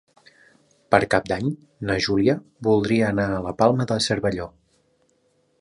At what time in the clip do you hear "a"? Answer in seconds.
3.37-3.45